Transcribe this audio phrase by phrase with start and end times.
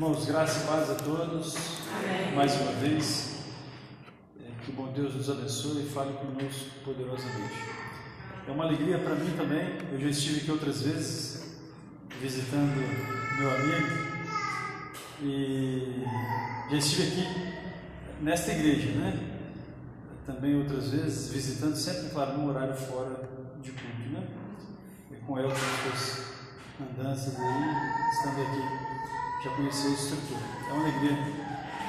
[0.00, 1.56] Irmãos, graça e paz a todos.
[1.92, 2.34] Amém.
[2.34, 3.44] Mais uma vez,
[4.40, 7.52] é, que bom Deus nos abençoe e fale conosco poderosamente.
[8.48, 9.76] É uma alegria para mim também.
[9.92, 11.58] Eu já estive aqui outras vezes
[12.18, 12.76] visitando
[13.38, 13.88] meu amigo
[15.22, 16.02] e
[16.70, 19.20] já estive aqui nesta igreja, né?
[20.24, 23.28] Também outras vezes visitando, sempre, claro, num horário fora
[23.60, 24.26] de culto, né?
[25.10, 26.24] E com ela, com as
[26.88, 27.74] andanças aí,
[28.14, 28.89] estando aqui
[29.42, 30.40] já conheceu a estrutura.
[30.68, 31.18] É uma alegria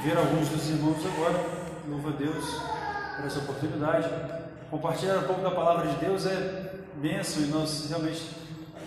[0.04, 1.62] ver alguns dos irmãos agora.
[1.88, 2.46] Louva a Deus
[3.16, 4.09] por essa oportunidade.
[4.70, 8.22] Compartilhar um pouco da palavra de Deus é bênção e nós realmente,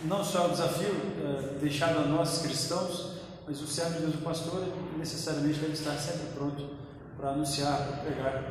[0.04, 4.14] não só é um desafio é, deixado a nós cristãos, mas o servo de Deus,
[4.14, 4.64] o pastor,
[4.96, 6.70] necessariamente deve estar sempre pronto
[7.18, 8.42] para anunciar, para pregar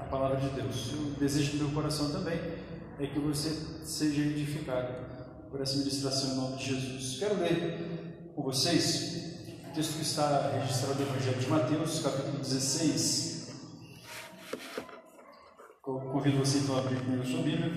[0.00, 0.92] a palavra de Deus.
[0.92, 2.40] O desejo do meu coração também
[2.98, 3.50] é que você
[3.84, 4.92] seja edificado
[5.48, 7.18] por essa ministração em nome de Jesus.
[7.20, 9.29] Quero ler com vocês
[9.70, 13.50] o texto que está registrado no Evangelho de Mateus, capítulo 16.
[15.80, 17.70] Convido você então a abrir comigo a sua Bíblia.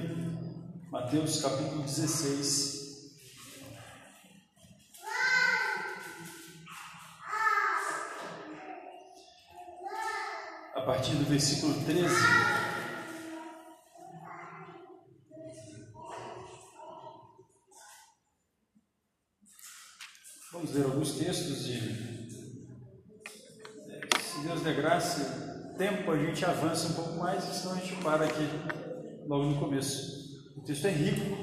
[0.89, 3.11] Mateus, capítulo 16.
[10.73, 12.62] A partir do versículo 13.
[21.03, 21.73] Alguns textos e,
[24.21, 28.23] se Deus der graça, tempo a gente avança um pouco mais, senão a gente para
[28.23, 28.47] aqui
[29.27, 30.41] logo no começo.
[30.55, 31.37] O texto é rico,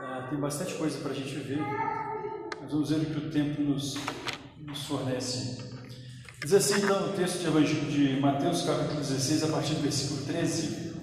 [0.00, 1.60] é, tem bastante coisa para a gente ver,
[2.60, 3.96] mas vamos ver o que o tempo nos,
[4.60, 5.62] nos fornece.
[6.42, 10.24] Diz assim então o texto de Evangelho de Mateus, capítulo 16, a partir do versículo
[10.24, 10.94] 13.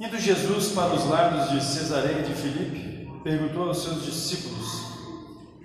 [0.00, 4.83] Indo Jesus para os lados de Cesareia de Filipe, perguntou aos seus discípulos: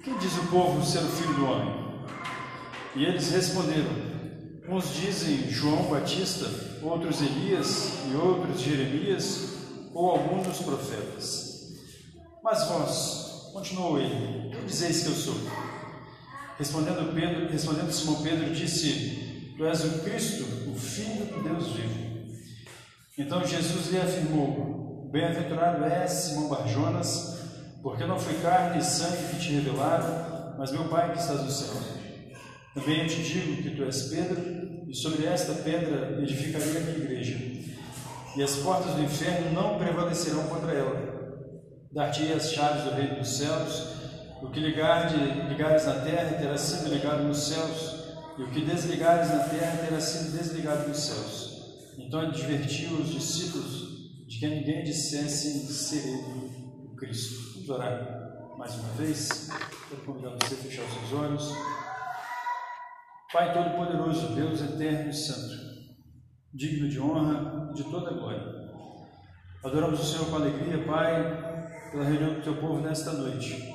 [0.04, 1.90] quem diz o povo ser o filho do homem?
[2.96, 3.92] E eles responderam:
[4.68, 6.46] Uns dizem João Batista,
[6.82, 9.50] outros Elias e outros Jeremias
[9.94, 11.74] ou algum dos profetas.
[12.44, 15.36] Mas vós, continuou ele, quem dizeis que eu sou?
[16.58, 22.10] Respondendo, Pedro, respondendo Simão Pedro, disse: Tu és o Cristo, o Filho do Deus vivo.
[23.18, 27.39] Então Jesus lhe afirmou: Bem-aventurado és, Simão Barjonas,
[27.82, 31.50] porque não foi carne e sangue que te revelaram, mas meu Pai que estás no
[31.50, 31.82] céu.
[32.74, 36.98] Também eu te digo que tu és Pedro, e sobre esta pedra edificarei a minha
[36.98, 37.38] igreja,
[38.36, 41.20] e as portas do inferno não prevalecerão contra ela.
[41.92, 43.88] Dar-te as chaves do reino dos céus,
[44.42, 45.12] o que ligar
[45.50, 48.00] ligares na terra terá sido ligado nos céus,
[48.38, 51.50] e o que desligares na terra terá sido desligado nos céus.
[51.98, 57.59] Então advertiu os discípulos de que ninguém dissesse ser ele o Cristo.
[57.70, 59.48] Orar mais uma vez.
[59.88, 61.54] Quero convidar você a fechar os seus olhos.
[63.32, 65.56] Pai Todo-Poderoso, Deus eterno e santo,
[66.52, 68.42] digno de honra e de toda glória.
[69.64, 73.72] Adoramos o Senhor com alegria, Pai, pela reunião do teu povo nesta noite.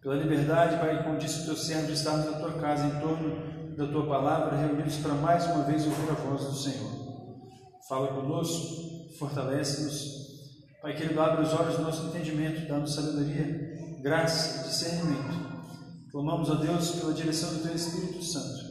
[0.00, 3.76] Pela liberdade, Pai, como disse o teu servo, de estarmos na tua casa em torno
[3.76, 6.90] da tua palavra, reunidos para mais uma vez ouvir a voz do Senhor.
[7.86, 10.19] Fala conosco, fortalece-nos
[10.82, 15.50] Pai querido, abre os olhos do nosso entendimento, dá-nos sabedoria, graça, discernimento.
[16.10, 18.64] Clamamos a Deus pela direção do Teu Espírito Santo.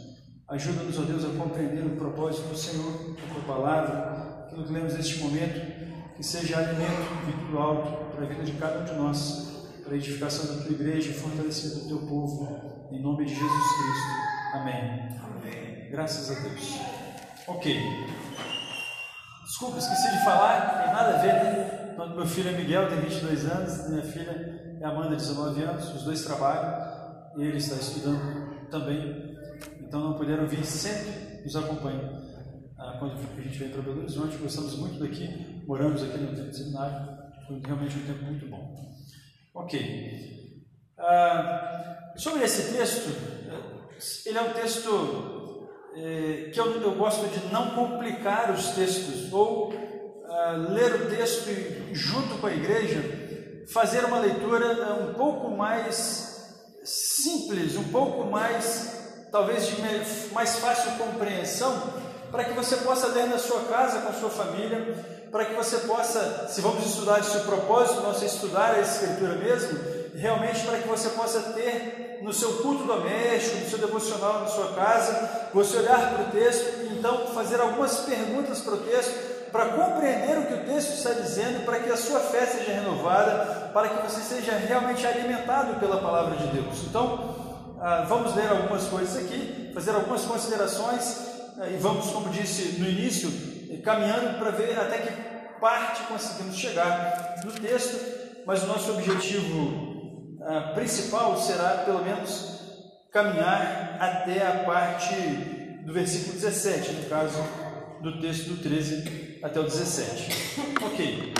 [0.49, 4.95] Ajuda-nos, ó Deus, a compreender o propósito do Senhor, a Tua palavra, aquilo que lemos
[4.95, 8.93] neste momento, que seja alimento vindo do alto para a vida de cada um de
[8.93, 13.35] nós, para a edificação da Tua igreja e fortalecimento do Teu povo, em nome de
[13.35, 14.55] Jesus Cristo.
[14.55, 15.19] Amém.
[15.23, 15.91] Amém.
[15.91, 16.73] Graças a Deus.
[17.47, 17.79] Ok.
[19.45, 21.78] Desculpa, esqueci de falar, tem nada a ver, né?
[21.99, 26.03] Quando meu filho é Miguel, tem 22 anos, minha filha é Amanda, 19 anos, os
[26.03, 29.35] dois trabalham, ele está estudando também,
[29.81, 32.09] então não puderam vir, sempre nos acompanham.
[32.77, 36.47] Ah, quando a gente vem para Belo Horizonte, gostamos muito daqui, moramos aqui no tempo
[36.47, 38.75] do seminário, foi realmente um tempo muito bom.
[39.55, 40.63] Ok.
[40.97, 43.09] Ah, sobre esse texto,
[44.25, 45.67] ele é um texto
[45.97, 49.88] eh, que eu, eu gosto de não complicar os textos, ou
[50.29, 51.49] uh, ler o texto
[51.91, 53.03] junto com a igreja,
[53.67, 56.29] fazer uma leitura uh, um pouco mais
[56.83, 59.75] simples, um pouco mais, talvez, de
[60.33, 61.93] mais fácil compreensão,
[62.31, 64.95] para que você possa ler na sua casa, com sua família,
[65.31, 69.35] para que você possa, se vamos estudar se o propósito nosso é estudar a Escritura
[69.35, 69.79] mesmo,
[70.15, 74.73] realmente para que você possa ter no seu culto doméstico, no seu devocional na sua
[74.73, 79.65] casa, você olhar para o texto e então fazer algumas perguntas para o texto, para
[79.69, 83.89] compreender o que o texto está dizendo, para que a sua fé seja renovada, para
[83.89, 86.83] que você seja realmente alimentado pela palavra de Deus.
[86.87, 91.17] Então, ah, vamos ler algumas coisas aqui, fazer algumas considerações
[91.59, 93.31] ah, e vamos, como disse no início,
[93.83, 95.11] caminhando para ver até que
[95.59, 102.59] parte conseguimos chegar no texto, mas o nosso objetivo ah, principal será, pelo menos,
[103.11, 105.15] caminhar até a parte
[105.85, 107.43] do versículo 17, no caso
[108.01, 110.59] do texto do 13 até o 17.
[110.83, 111.33] Ok.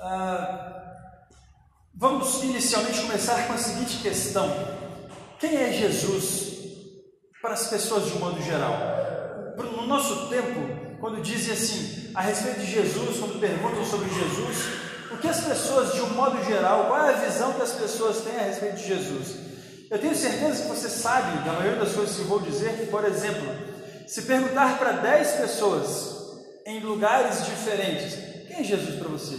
[0.00, 1.26] Ah,
[1.94, 4.50] vamos inicialmente começar com a seguinte questão:
[5.38, 6.52] Quem é Jesus
[7.40, 8.74] para as pessoas de um modo geral?
[9.56, 14.58] No nosso tempo, quando dizem assim a respeito de Jesus, quando perguntam sobre Jesus,
[15.10, 18.22] o que as pessoas, de um modo geral, qual é a visão que as pessoas
[18.22, 19.36] têm a respeito de Jesus?
[19.90, 23.46] Eu tenho certeza que você sabe da maioria das coisas que vou dizer, por exemplo,
[24.06, 26.21] se perguntar para 10 pessoas
[26.66, 28.14] em lugares diferentes,
[28.46, 29.36] quem é Jesus para você?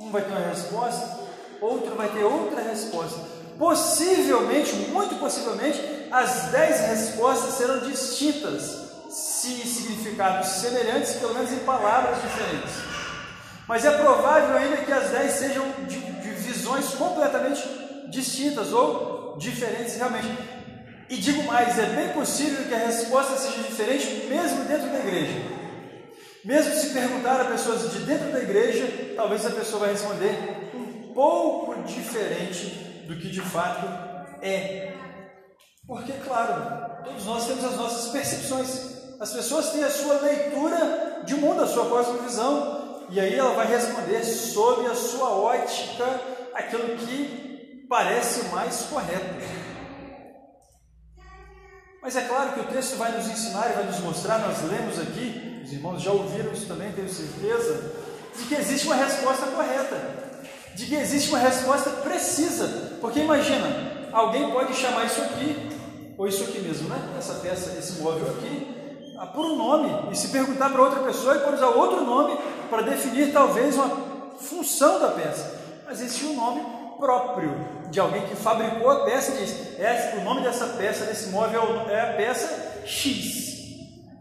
[0.00, 1.18] Um vai ter uma resposta,
[1.60, 3.20] outro vai ter outra resposta.
[3.58, 5.80] Possivelmente, muito possivelmente,
[6.10, 12.74] as 10 respostas serão distintas, se significados semelhantes, pelo menos em palavras diferentes.
[13.66, 17.62] Mas é provável ainda que as 10 sejam de, de visões completamente
[18.08, 20.57] distintas ou diferentes realmente.
[21.10, 25.40] E digo mais, é bem possível que a resposta seja diferente mesmo dentro da igreja.
[26.44, 31.14] Mesmo se perguntar a pessoas de dentro da igreja, talvez a pessoa vai responder um
[31.14, 32.66] pouco diferente
[33.06, 33.86] do que de fato
[34.42, 34.92] é.
[35.86, 38.98] Porque, claro, todos nós temos as nossas percepções.
[39.18, 43.66] As pessoas têm a sua leitura de mundo, a sua cosmovisão, e aí ela vai
[43.66, 46.04] responder sob a sua ótica
[46.54, 49.67] aquilo que parece mais correto.
[52.00, 54.98] Mas é claro que o texto vai nos ensinar e vai nos mostrar, nós lemos
[55.00, 57.92] aqui, os irmãos já ouviram isso também, tenho certeza,
[58.36, 60.40] de que existe uma resposta correta,
[60.74, 62.98] de que existe uma resposta precisa.
[63.00, 65.70] Porque imagina, alguém pode chamar isso aqui,
[66.16, 67.14] ou isso aqui mesmo, né?
[67.18, 71.34] Essa peça, esse móvel aqui, ah, por um nome, e se perguntar para outra pessoa,
[71.34, 72.38] e pode usar outro nome
[72.70, 73.90] para definir talvez uma
[74.40, 75.58] função da peça.
[75.84, 77.54] Mas existe um nome próprio
[77.90, 81.62] de alguém que fabricou a peça e diz: é, o nome dessa peça, desse móvel
[81.88, 83.48] é a peça X.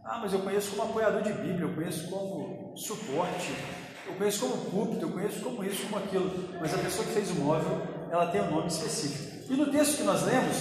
[0.05, 3.53] Ah, mas eu conheço como apoiador de Bíblia, eu conheço como suporte,
[4.05, 6.49] eu conheço como púlpito, eu conheço como isso, como aquilo.
[6.61, 9.51] Mas a pessoa que fez o móvel, ela tem um nome específico.
[9.51, 10.57] E no texto que nós lemos,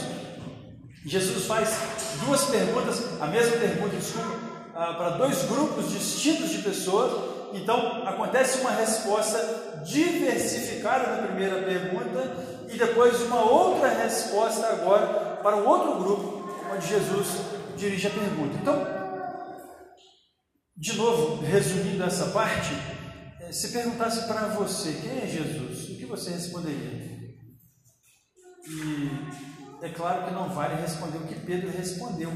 [1.04, 1.78] Jesus faz
[2.24, 7.35] duas perguntas, a mesma pergunta, desculpa, ah, para dois grupos distintos de pessoas.
[7.56, 15.56] Então acontece uma resposta diversificada na primeira pergunta e depois uma outra resposta agora para
[15.56, 17.28] um outro grupo, onde Jesus
[17.76, 18.56] dirige a pergunta.
[18.60, 18.86] Então,
[20.76, 22.74] de novo, resumindo essa parte,
[23.40, 27.16] eh, se perguntasse para você quem é Jesus, o que você responderia?
[28.68, 32.32] E é claro que não vale responder o que Pedro respondeu.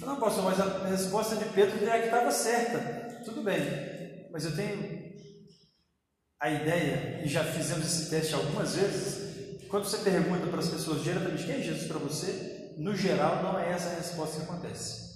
[0.00, 2.78] Não, pastor, mas a resposta de Pedro é a que estava certa.
[3.24, 3.58] Tudo bem,
[4.30, 5.14] mas eu tenho
[6.40, 11.02] a ideia, e já fizemos esse teste algumas vezes, quando você pergunta para as pessoas
[11.02, 15.06] diretamente quem é Jesus para você, no geral não é essa a resposta que acontece.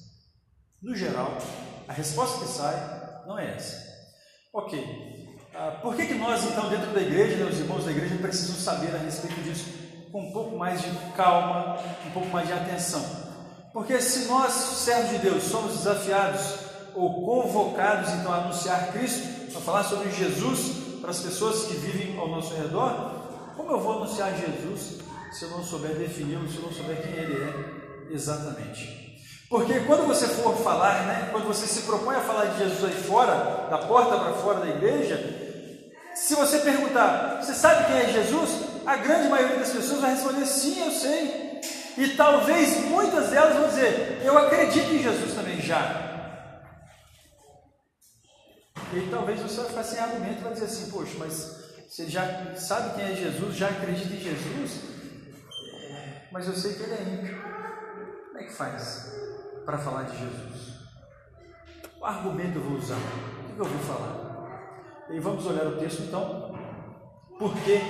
[0.82, 1.36] No geral,
[1.86, 3.90] a resposta que sai não é essa.
[4.52, 5.28] Ok.
[5.54, 8.56] Ah, por que, que nós, então, dentro da igreja, né, os irmãos da igreja, precisam
[8.56, 9.66] saber a respeito disso
[10.10, 13.04] com um pouco mais de calma, um pouco mais de atenção?
[13.72, 16.69] Porque se nós, servos de Deus, somos desafiados
[17.00, 22.18] ou convocados, então, a anunciar Cristo, a falar sobre Jesus para as pessoas que vivem
[22.18, 23.12] ao nosso redor,
[23.56, 25.00] como eu vou anunciar Jesus
[25.32, 29.18] se eu não souber defini-lo, se eu não souber quem ele é exatamente?
[29.48, 33.02] Porque quando você for falar, né, quando você se propõe a falar de Jesus aí
[33.02, 35.18] fora, da porta para fora da igreja,
[36.14, 38.50] se você perguntar, você sabe quem é Jesus?
[38.84, 41.60] A grande maioria das pessoas vai responder sim, eu sei.
[41.96, 46.09] E talvez muitas delas vão dizer, eu acredito em Jesus também já.
[48.92, 52.54] E talvez você vai ficar sem argumento e vai dizer assim, poxa, mas você já
[52.56, 54.80] sabe quem é Jesus, já acredita em Jesus,
[55.74, 57.40] é, mas eu sei que ele é ímpio.
[58.26, 59.12] Como é que faz
[59.64, 60.80] para falar de Jesus?
[62.00, 62.96] O argumento eu vou usar?
[62.96, 65.06] O que eu vou falar?
[65.10, 66.58] E vamos olhar o texto então,
[67.38, 67.80] porque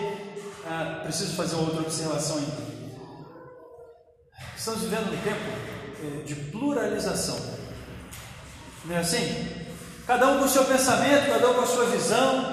[0.67, 2.71] ah, preciso fazer outra observação ainda.
[4.57, 7.39] Estamos vivendo um tempo é, de pluralização,
[8.85, 9.60] não é assim?
[10.11, 12.45] Cada um com o seu pensamento, cada um com a sua visão,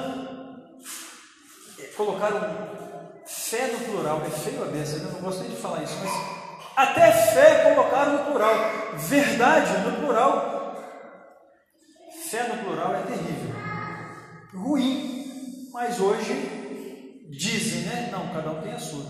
[1.96, 2.40] colocaram
[3.26, 4.22] fé no plural.
[4.24, 6.12] É feio a beça, eu não gosto nem de falar isso, mas
[6.76, 8.54] até fé colocaram no plural.
[8.98, 10.76] Verdade no plural.
[12.30, 13.56] Fé no plural é terrível.
[14.54, 15.72] Ruim.
[15.74, 18.10] Mas hoje dizem, né?
[18.12, 19.04] Não, cada um tem a sua.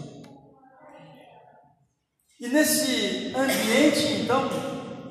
[2.40, 4.50] E nesse ambiente, então,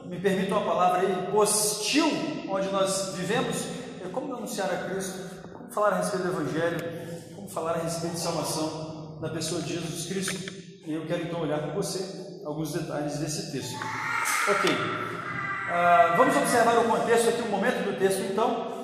[0.06, 3.56] me permita uma palavra aí, hostil, onde nós vivemos,
[4.04, 5.18] é como anunciar a Cristo,
[5.52, 6.78] como falar a respeito do Evangelho,
[7.34, 10.52] como falar a respeito de salvação da pessoa de Jesus Cristo.
[10.86, 13.76] E eu quero então olhar com você alguns detalhes desse texto.
[14.48, 18.76] Ok, uh, vamos observar o contexto aqui, o momento do texto então.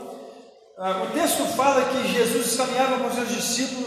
[0.77, 3.87] Uh, o texto fala que Jesus caminhava com seus discípulos,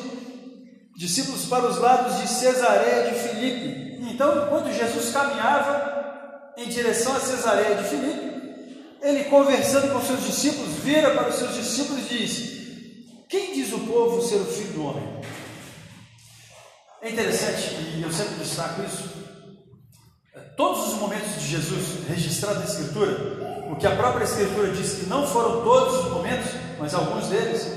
[0.95, 3.85] discípulos para os lados de Cesareia de Filipe.
[4.09, 8.34] Então, enquanto Jesus caminhava em direção a Cesareia de Filipe,
[9.01, 13.79] ele conversando com seus discípulos, vira para os seus discípulos e diz: Quem diz o
[13.79, 15.21] povo ser o filho do homem?
[17.01, 19.09] É interessante, e eu sempre destaco isso,
[20.57, 25.05] todos os momentos de Jesus registrados na Escritura, o que a própria Escritura diz que
[25.05, 27.67] não foram todos os momentos, mas alguns deles,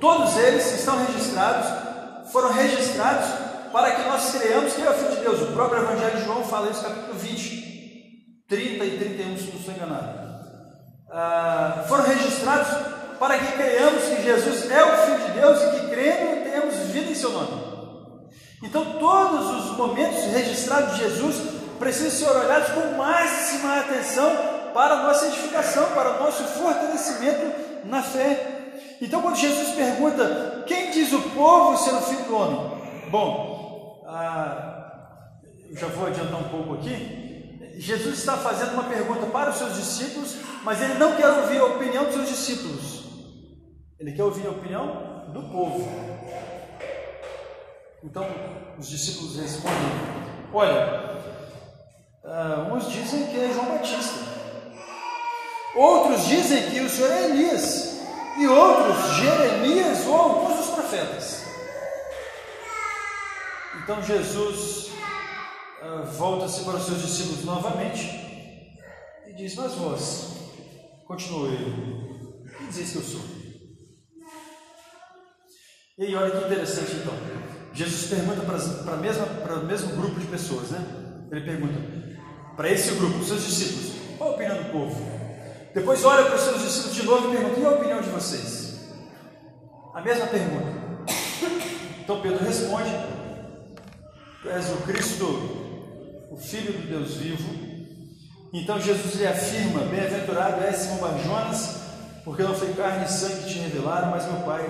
[0.00, 3.28] todos eles estão registrados, foram registrados
[3.72, 5.42] para que nós creamos que é o Filho de Deus.
[5.42, 9.74] O próprio Evangelho de João fala isso, capítulo 20, 30 e 31, se não estou
[9.74, 10.21] enganado.
[11.12, 12.68] Ah, foram registrados
[13.18, 17.10] para que creiamos que Jesus é o Filho de Deus e que crendo temos vida
[17.10, 17.72] em seu nome.
[18.62, 21.36] Então, todos os momentos registrados de Jesus
[21.78, 24.30] precisam ser olhados com máxima atenção
[24.72, 27.52] para a nossa edificação, para o nosso fortalecimento
[27.84, 28.70] na fé.
[29.00, 33.10] Então, quando Jesus pergunta: Quem diz o povo ser o filho do homem?
[33.10, 34.90] Bom, ah,
[35.72, 37.21] já vou adiantar um pouco aqui.
[37.76, 41.64] Jesus está fazendo uma pergunta para os seus discípulos, mas ele não quer ouvir a
[41.64, 43.04] opinião dos seus discípulos.
[43.98, 45.88] Ele quer ouvir a opinião do povo.
[48.02, 48.26] Então,
[48.78, 49.78] os discípulos respondem:
[50.52, 51.22] Olha,
[52.24, 54.20] ah, uns dizem que é João Batista,
[55.74, 58.00] outros dizem que o Senhor é Elias,
[58.38, 61.42] e outros Jeremias ou alguns dos profetas.
[63.82, 65.01] Então Jesus uh,
[66.16, 68.06] volta-se para os seus discípulos novamente
[69.26, 70.36] e diz: Mas vós,
[71.06, 73.20] continua ele, quem diz que eu sou?
[75.98, 77.14] E aí, olha que interessante então.
[77.74, 80.84] Jesus pergunta para, para, mesma, para o mesmo grupo de pessoas, né?
[81.30, 81.74] Ele pergunta
[82.56, 85.22] para esse grupo, os seus discípulos, qual a opinião do povo?
[85.74, 88.92] Depois olha para os seus discípulos de novo e pergunta: e a opinião de vocês?
[89.94, 90.82] A mesma pergunta.
[92.04, 92.90] Então Pedro responde
[94.42, 95.61] Tu és o Cristo,
[96.32, 97.72] o Filho do Deus vivo.
[98.52, 101.76] Então Jesus lhe afirma: Bem-aventurado és Simão Barjonas,
[102.24, 104.64] porque não foi carne e sangue que te revelaram, mas meu Pai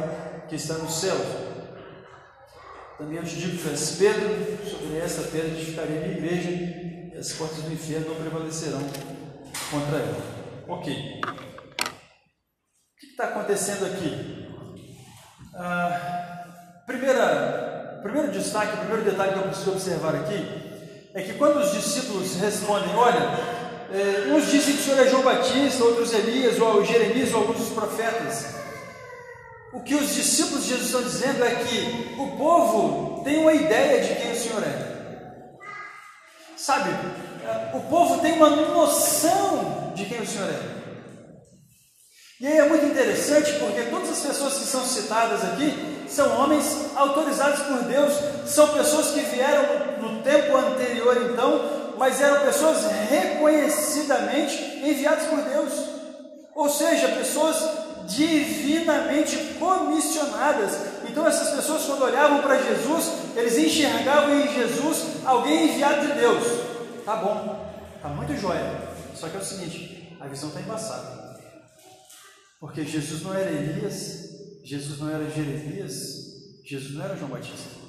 [0.49, 1.17] que está no céu.
[2.99, 3.63] Também eu te digo que
[3.99, 8.83] Pedro, sobre esta pedra edificarei minha igreja, e as portas do inferno não prevalecerão
[9.71, 10.23] contra ela.
[10.69, 11.21] Ok.
[11.23, 11.41] O
[13.01, 14.49] que está acontecendo aqui?
[15.55, 20.62] Ah, primeira primeiro destaque, primeiro detalhe que eu preciso observar aqui
[21.15, 23.39] é que quando os discípulos respondem, olha,
[23.93, 27.59] é, uns dizem que o Senhor é João Batista, outros Elias, ou Jeremias, ou alguns
[27.59, 28.47] dos profetas.
[29.73, 34.03] O que os discípulos de Jesus estão dizendo é que o povo tem uma ideia
[34.03, 34.93] de quem o Senhor é.
[36.57, 36.91] Sabe,
[37.75, 40.83] o povo tem uma noção de quem o Senhor é.
[42.41, 46.91] E aí é muito interessante porque todas as pessoas que são citadas aqui são homens
[46.95, 48.13] autorizados por Deus,
[48.47, 55.73] são pessoas que vieram no tempo anterior, então, mas eram pessoas reconhecidamente enviadas por Deus,
[56.55, 57.57] ou seja, pessoas
[58.07, 60.73] divinamente comissionadas.
[61.09, 66.43] Então, essas pessoas, quando olhavam para Jesus, eles enxergavam em Jesus alguém enviado de Deus.
[67.05, 68.81] Tá bom, tá muito jóia.
[69.15, 71.23] Só que é o seguinte: a visão está embaçada.
[72.61, 74.31] Porque Jesus não era Elias,
[74.65, 75.93] Jesus não era Jeremias,
[76.65, 77.82] Jesus não era João Batista.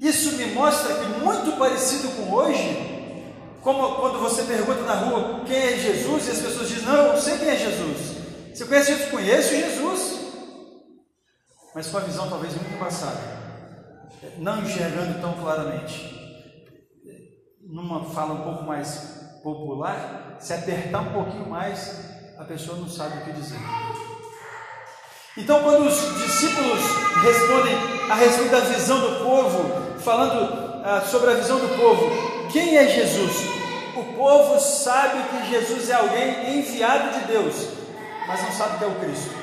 [0.00, 2.96] Isso me mostra que, muito parecido com hoje,
[3.62, 7.12] como quando você pergunta na rua quem é Jesus e as pessoas dizem: Não, eu
[7.14, 8.16] não sei quem é Jesus.
[8.54, 9.10] Você conhece Jesus?
[9.10, 10.16] Conheço Jesus,
[11.74, 13.20] mas com a visão talvez muito embaçada,
[14.38, 16.14] não enxergando tão claramente.
[17.60, 22.00] Numa fala um pouco mais popular, se apertar um pouquinho mais,
[22.38, 23.58] a pessoa não sabe o que dizer.
[25.36, 26.80] Então, quando os discípulos
[27.22, 27.74] respondem
[28.10, 32.86] a respeito da visão do povo, falando ah, sobre a visão do povo, quem é
[32.86, 33.32] Jesus?
[33.96, 37.54] O povo sabe que Jesus é alguém enviado de Deus,
[38.28, 39.34] mas não sabe que é o Cristo.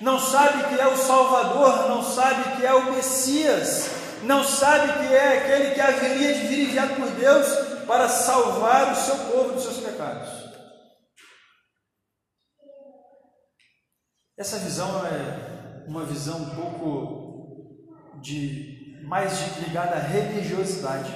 [0.00, 3.90] Não sabe que é o Salvador, não sabe que é o Messias,
[4.22, 7.46] não sabe que é aquele que haveria de vir enviado por Deus
[7.86, 10.30] para salvar o seu povo dos seus pecados.
[14.38, 17.23] Essa visão é uma visão um pouco
[18.24, 21.12] de mais ligada à religiosidade.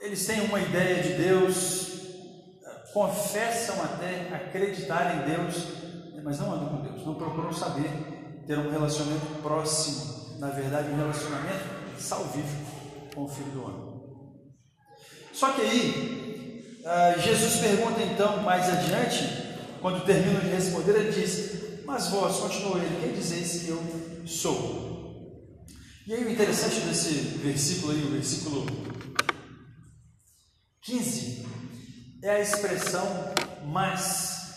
[0.00, 2.00] Eles têm uma ideia de Deus,
[2.92, 5.68] confessam até acreditar em Deus,
[6.24, 7.88] mas não andam com Deus, não procuram saber
[8.46, 11.64] ter um relacionamento próximo, na verdade, um relacionamento
[11.98, 12.72] salvífico
[13.14, 13.94] com o Filho do Homem.
[15.32, 19.24] Só que aí, ah, Jesus pergunta então mais adiante,
[19.80, 23.82] quando termina de responder, ele diz: Mas vós, continuou ele, quem dizeis que eu
[24.26, 24.83] sou?
[26.06, 28.66] E aí o interessante desse versículo aí, o versículo
[30.82, 31.46] 15,
[32.22, 33.34] é a expressão
[33.64, 34.54] mas.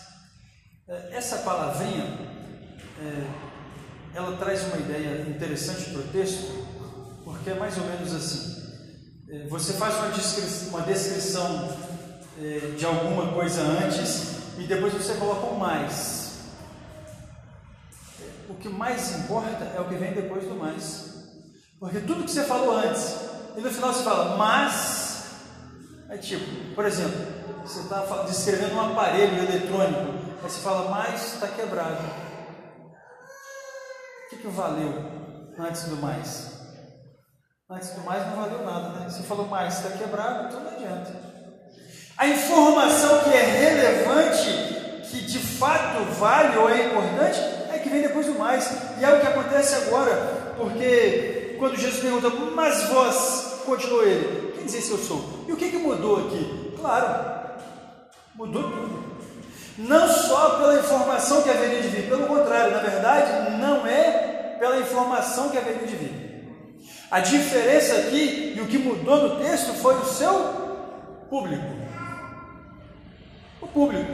[0.86, 2.04] É, essa palavrinha,
[3.00, 3.26] é,
[4.14, 6.66] ela traz uma ideia interessante para o texto,
[7.24, 8.62] porque é mais ou menos assim.
[9.30, 11.88] É, você faz uma descrição, uma descrição
[12.78, 16.38] de alguma coisa antes e depois você coloca um mais.
[18.48, 21.17] O que mais importa é o que vem depois do mais.
[21.80, 23.16] Porque tudo que você falou antes,
[23.56, 25.06] e no final você fala, mas.
[26.10, 27.18] É tipo, por exemplo,
[27.62, 32.02] você está descrevendo um aparelho eletrônico, aí você fala, mas está quebrado.
[34.26, 34.94] O que, que valeu
[35.58, 36.58] antes do mais?
[37.70, 39.10] Antes do mais não valeu nada, né?
[39.10, 41.12] Você falou mais, está quebrado, então não adianta.
[42.16, 47.38] A informação que é relevante, que de fato vale ou é importante,
[47.70, 48.70] é que vem depois do mais.
[48.98, 54.64] E é o que acontece agora, porque quando Jesus pergunta, mas vós, continuou ele, quem
[54.64, 55.44] dizer se eu sou?
[55.46, 56.74] E o que, que mudou aqui?
[56.78, 57.38] Claro,
[58.38, 59.18] Mudou tudo.
[59.78, 64.78] Não só pela informação que haveria de vir, pelo contrário, na verdade, não é pela
[64.78, 66.28] informação que haveria de vir.
[67.10, 70.32] A diferença aqui e o que mudou no texto foi o seu
[71.28, 71.66] público.
[73.60, 74.12] O público.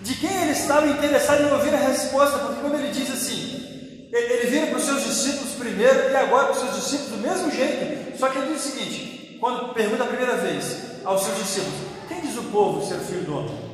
[0.00, 3.71] De quem ele estava interessado em ouvir a resposta, porque quando ele diz assim,
[4.12, 7.50] ele vira para os seus discípulos primeiro e agora para os seus discípulos do mesmo
[7.50, 8.18] jeito.
[8.18, 11.74] Só que ele diz o seguinte: quando pergunta a primeira vez aos seus discípulos,
[12.08, 13.72] quem diz o povo ser filho do homem?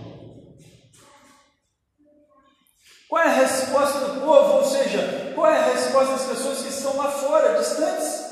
[3.09, 4.59] Qual é a resposta do povo?
[4.59, 8.29] Ou seja, qual é a resposta das pessoas que estão lá fora, distantes?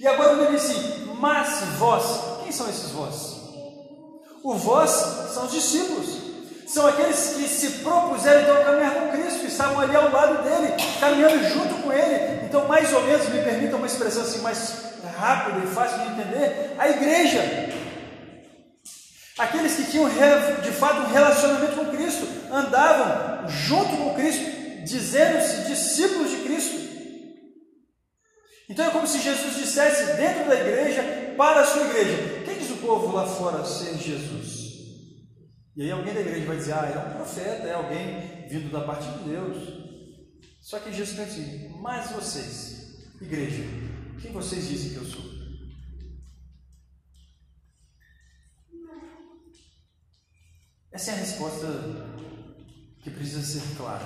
[0.00, 3.36] E agora ele diz assim: Mas vós, quem são esses vós?
[4.44, 4.90] O vós
[5.34, 6.27] são os discípulos,
[6.68, 11.48] são aqueles que se propuseram então caminhar com Cristo, estavam ali ao lado dele, caminhando
[11.48, 12.44] junto com ele.
[12.44, 14.74] Então, mais ou menos, me permita uma expressão assim mais
[15.16, 17.40] rápida e fácil de entender: a igreja.
[19.38, 24.44] Aqueles que tinham de fato um relacionamento com Cristo, andavam junto com Cristo,
[24.84, 26.76] dizendo-se discípulos de Cristo.
[28.68, 31.02] Então é como se Jesus dissesse dentro da igreja,
[31.36, 34.47] para a sua igreja: quem diz o povo lá fora ser Jesus?
[35.78, 38.80] E aí alguém da igreja vai dizer: ah, é um profeta, é alguém vindo da
[38.80, 39.56] parte de Deus.
[40.60, 43.62] Só que Jesus vai dizer: mas vocês, igreja,
[44.20, 45.24] quem vocês dizem que eu sou?
[50.90, 51.68] Essa é a resposta
[53.00, 54.04] que precisa ser clara.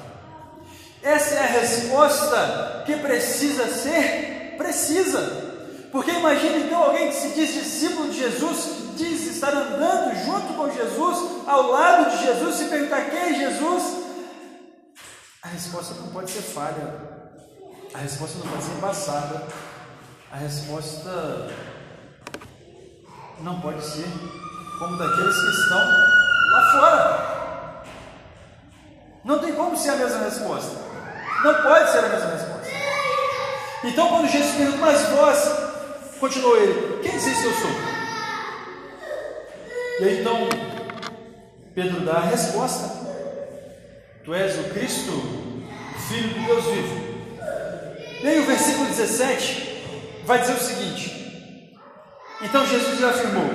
[1.03, 5.89] Essa é a resposta que precisa ser precisa.
[5.91, 10.70] Porque imagine então alguém que se diz discípulo de Jesus, diz estar andando junto com
[10.70, 14.02] Jesus, ao lado de Jesus, se perguntar quem é Jesus,
[15.42, 16.94] a resposta não pode ser falha,
[17.92, 19.46] a resposta não pode ser embaçada,
[20.31, 21.48] a resposta
[23.40, 24.07] não pode ser
[24.78, 27.33] como daqueles que estão lá fora.
[29.24, 30.76] Não tem como ser a mesma resposta.
[31.44, 32.68] Não pode ser a mesma resposta.
[33.85, 37.91] Então, quando Jesus pergunta, mas vós, continuou ele, quem diz que eu sou?
[40.00, 40.48] E aí, então,
[41.74, 42.90] Pedro dá a resposta:
[44.24, 47.12] Tu és o Cristo, o Filho de Deus vivo.
[48.22, 51.78] E aí, o versículo 17 vai dizer o seguinte:
[52.40, 53.50] Então Jesus afirmou: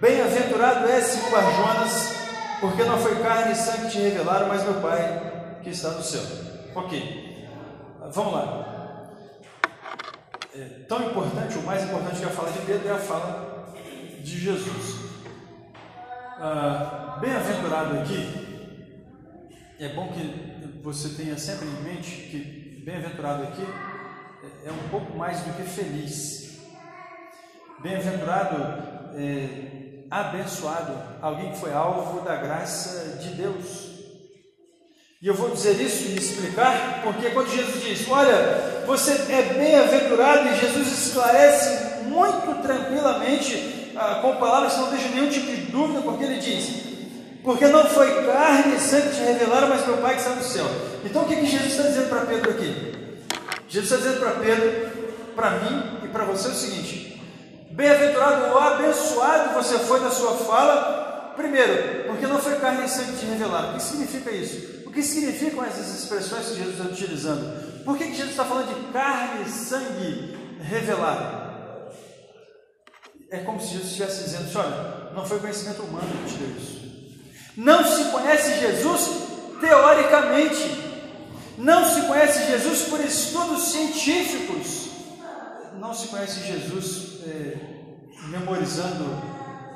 [0.00, 2.14] Bem-aventurado és, Simão Barjonas,
[2.60, 6.02] porque não foi carne e sangue que te revelaram, mas meu Pai que está no
[6.02, 6.22] céu.
[6.74, 7.48] Ok,
[8.12, 9.10] vamos lá.
[10.54, 13.72] É, tão importante, o mais importante que a fala de Pedro é a fala
[14.20, 15.13] de Jesus.
[16.36, 18.74] Ah, Bem-aventurado aqui,
[19.78, 25.16] é bom que você tenha sempre em mente que bem-aventurado aqui é, é um pouco
[25.16, 26.58] mais do que feliz.
[27.80, 28.56] Bem-aventurado
[29.16, 30.92] é, abençoado,
[31.22, 33.94] alguém que foi alvo da graça de Deus.
[35.22, 40.48] E eu vou dizer isso e explicar, porque quando Jesus diz: Olha, você é bem-aventurado,
[40.48, 43.83] e Jesus esclarece muito tranquilamente,
[44.20, 46.82] com palavras que não deixam nenhum tipo de dúvida, porque ele diz:
[47.42, 50.42] Porque não foi carne e sangue que te revelaram, mas meu Pai que está no
[50.42, 50.66] céu.
[51.04, 52.94] Então o que, que Jesus está dizendo para Pedro aqui?
[53.68, 54.90] Jesus está dizendo para Pedro,
[55.34, 57.22] para mim e para você o seguinte:
[57.70, 63.16] bem-aventurado ou abençoado você foi na sua fala, primeiro, porque não foi carne e sangue
[63.18, 63.72] te revelado.
[63.72, 64.82] O que significa isso?
[64.86, 67.84] O que significam essas expressões que Jesus está utilizando?
[67.84, 71.53] Por que, que Jesus está falando de carne e sangue revelado?
[73.34, 76.56] É como se Jesus estivesse dizendo: assim, olha, não foi conhecimento humano que te deu
[76.56, 76.84] isso.
[77.56, 79.10] Não se conhece Jesus
[79.60, 80.84] teoricamente.
[81.58, 84.88] Não se conhece Jesus por estudos científicos.
[85.78, 87.56] Não se conhece Jesus é,
[88.28, 89.04] memorizando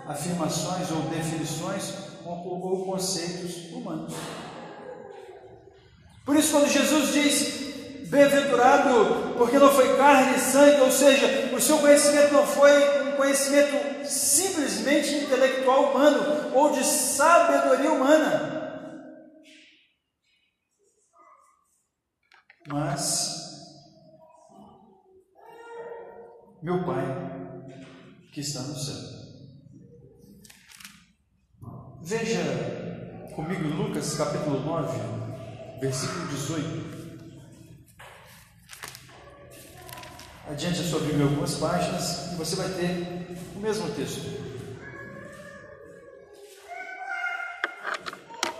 [0.06, 1.94] afirmações ou definições
[2.24, 4.14] ou, ou conceitos humanos.
[6.24, 11.60] Por isso, quando Jesus diz bem-aventurado, porque não foi carne e sangue, ou seja, o
[11.60, 18.54] seu conhecimento não foi conhecimento simplesmente intelectual humano ou de sabedoria humana.
[22.68, 23.36] Mas
[26.62, 27.04] meu Pai
[28.32, 29.18] que está no céu.
[32.02, 32.40] Veja
[33.34, 36.97] comigo Lucas capítulo 9, versículo 18.
[40.50, 43.06] Adiante a sua Bíblia algumas páginas e você vai ter
[43.54, 44.22] o mesmo texto.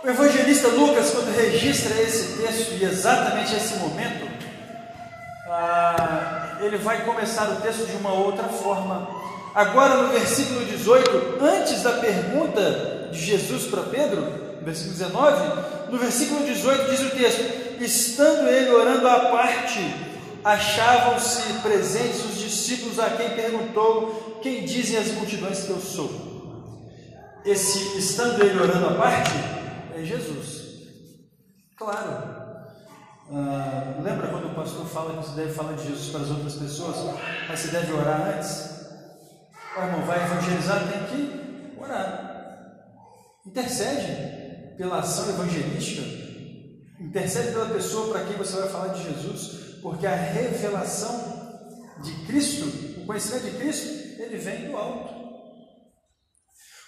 [0.03, 4.29] O evangelista Lucas, quando registra esse texto e exatamente esse momento,
[5.47, 9.09] ah, ele vai começar o texto de uma outra forma.
[9.55, 14.21] Agora, no versículo 18, antes da pergunta de Jesus para Pedro,
[14.59, 20.08] no versículo 19, no versículo 18 diz o texto: Estando ele orando à parte,
[20.43, 26.29] achavam-se presentes os discípulos a quem perguntou: Quem dizem as multidões que eu sou?
[27.45, 29.31] Esse estando ele orando à parte,
[29.95, 30.59] é Jesus.
[31.77, 32.39] Claro.
[33.31, 36.55] Ah, lembra quando o pastor fala que você deve falar de Jesus para as outras
[36.55, 36.97] pessoas,
[37.47, 38.79] mas você deve orar antes?
[39.77, 42.29] O irmão vai evangelizar, tem que orar.
[43.45, 46.01] Intercede pela ação evangelística,
[46.99, 51.67] intercede pela pessoa para quem você vai falar de Jesus, porque a revelação
[52.03, 55.19] de Cristo, o conhecimento de Cristo, ele vem do alto.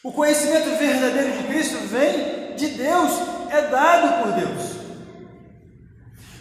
[0.03, 3.11] O conhecimento verdadeiro de Cristo vem de Deus,
[3.49, 4.81] é dado por Deus.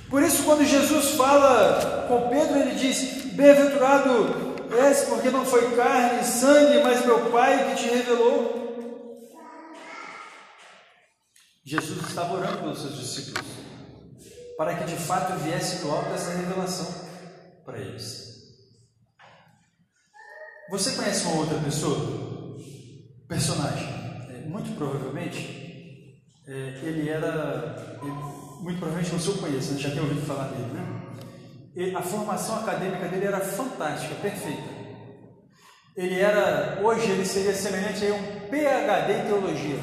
[0.09, 6.21] Por isso, quando Jesus fala com Pedro, ele diz: Bem-aventurado és, porque não foi carne
[6.21, 8.61] e sangue, mas meu Pai que te revelou.
[11.65, 13.47] Jesus estava orando pelos seus discípulos,
[14.61, 16.87] para que de fato viesse do alto essa revelação
[17.65, 18.29] para eles.
[20.69, 22.61] Você conhece uma outra pessoa?
[23.27, 23.89] Personagem?
[24.29, 27.99] É, muito provavelmente é, ele era,
[28.61, 31.03] muito provavelmente você o conhece, já tem ouvido falar dele, né?
[31.75, 34.69] E a formação acadêmica dele era fantástica, perfeita.
[35.97, 39.79] Ele era, hoje ele seria semelhante a um PhD em teologia.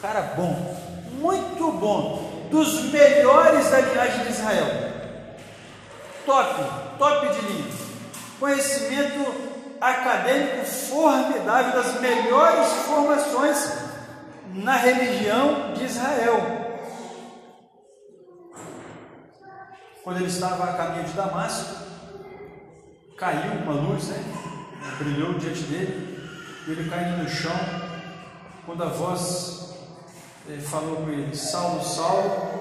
[0.00, 2.21] Cara bom, muito bom,
[2.52, 4.66] dos melhores da linhagem de Israel.
[6.26, 6.54] Top,
[6.98, 7.72] top de linha.
[8.38, 13.72] Conhecimento acadêmico formidável, das melhores formações
[14.52, 16.70] na religião de Israel.
[20.04, 21.76] Quando ele estava a caminho de Damasco,
[23.16, 24.22] caiu uma luz, né?
[24.98, 26.18] brilhou diante dele,
[26.66, 27.56] ele caindo no chão,
[28.66, 29.61] quando a voz
[30.48, 32.60] eh, falou com ele: Saulo, Saulo,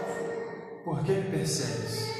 [0.83, 2.11] por que me persegues?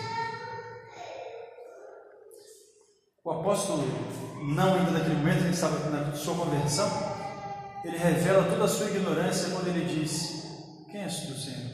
[3.24, 3.84] O apóstolo,
[4.56, 6.90] não ainda naquele momento, ele estava na sua conversão,
[7.86, 10.44] ele revela toda a sua ignorância quando ele diz:
[10.90, 11.72] Quem és tu, Senhor?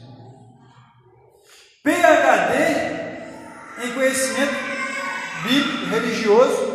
[1.82, 4.54] PHD em conhecimento
[5.44, 6.67] bíblico, religioso,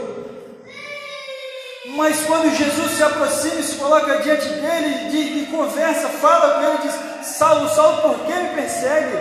[1.95, 6.61] mas quando Jesus se aproxima e se coloca diante dele e, e conversa, fala com
[6.61, 9.17] ele, diz: Saulo, Saulo, por que me persegue?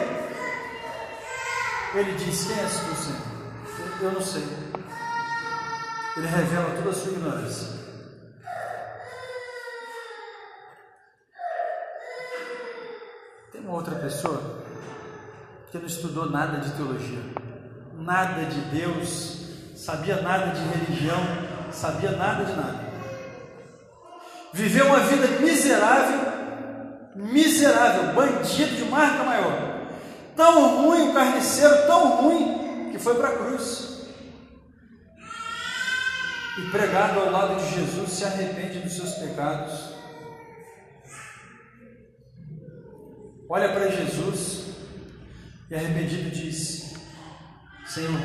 [1.94, 3.32] Ele diz: Quem és tu, Senhor?
[4.00, 4.42] Eu não sei.
[6.16, 7.82] Ele revela toda a sua ignorância.
[13.72, 14.62] uma outra pessoa
[15.70, 17.22] que não estudou nada de teologia,
[17.96, 21.18] nada de Deus, sabia nada de religião,
[21.72, 22.92] sabia nada de nada.
[24.52, 26.20] Viveu uma vida miserável,
[27.16, 29.88] miserável, bandido de marca maior.
[30.36, 34.08] Tão ruim, o carniceiro, tão ruim, que foi para a cruz.
[36.58, 39.92] E pregado ao lado de Jesus, se arrepende dos seus pecados
[43.52, 44.68] olha para Jesus
[45.70, 46.94] e arrependido diz:
[47.86, 48.18] Senhor,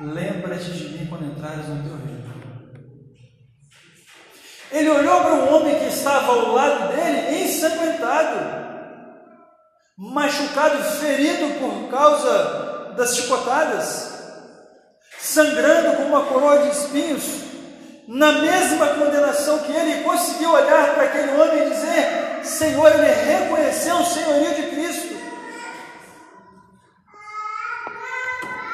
[0.00, 2.41] lembra-te de mim quando entrares no teu reino.
[4.72, 8.62] Ele olhou para um homem que estava ao lado dele, ensanguentado,
[9.98, 14.12] machucado, ferido por causa das chicotadas,
[15.20, 17.22] sangrando com uma coroa de espinhos,
[18.08, 23.96] na mesma condenação que ele, conseguiu olhar para aquele homem e dizer: Senhor, ele reconheceu
[23.96, 25.14] o senhorio de Cristo.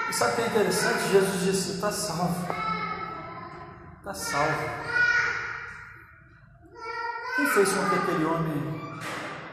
[0.08, 1.08] E sabe o que é interessante?
[1.10, 2.46] Jesus disse: Está salvo,
[3.98, 5.07] está salvo.
[7.38, 8.80] Quem fez com que aquele homem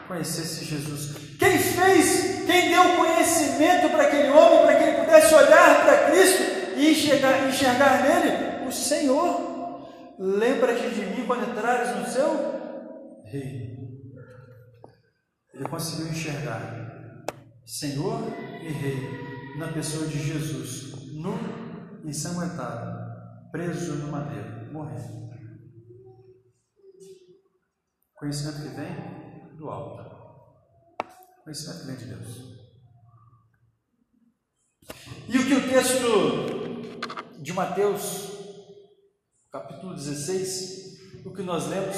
[0.08, 1.36] conhecesse Jesus?
[1.38, 6.42] Quem fez, quem deu conhecimento para aquele homem, para que ele pudesse olhar para Cristo
[6.76, 8.66] e enxergar, enxergar nele?
[8.66, 9.86] O Senhor.
[10.18, 13.76] Lembra-te de mim quando entrares no seu reino.
[15.54, 17.24] Ele conseguiu enxergar
[17.64, 18.20] Senhor
[18.62, 21.38] e Rei na pessoa de Jesus, nu,
[22.04, 22.98] ensanguentado,
[23.52, 25.25] preso no madeiro, morrendo.
[28.16, 30.02] Conhecimento que vem do alto.
[31.44, 32.56] Conhecimento que vem de Deus.
[35.28, 38.30] E o que o texto de Mateus,
[39.52, 41.96] capítulo 16, o que nós lemos,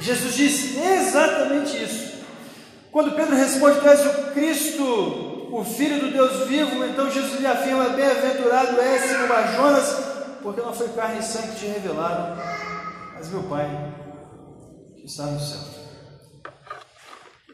[0.00, 2.24] Jesus disse exatamente isso.
[2.90, 7.90] Quando Pedro responde, és o Cristo, o Filho do Deus vivo, então Jesus lhe afirma:
[7.90, 12.36] Bem-aventurado és, Simão Jonas, porque não foi carne e sangue que te revelaram,
[13.14, 14.07] mas meu Pai
[15.08, 15.60] está no céu.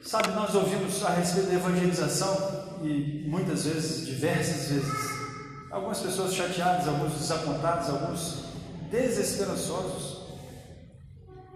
[0.02, 5.10] Sabe, nós ouvimos a respeito da evangelização e muitas vezes, diversas vezes,
[5.70, 8.44] algumas pessoas chateadas, alguns desapontados, alguns
[8.90, 10.24] desesperançosos.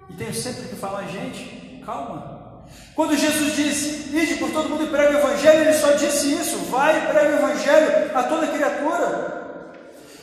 [0.08, 2.66] E tenho sempre que falar, gente, calma.
[2.94, 6.58] Quando Jesus disse, ide por todo mundo e prega o Evangelho, ele só disse isso,
[6.70, 9.47] vai e prega o Evangelho a toda criatura.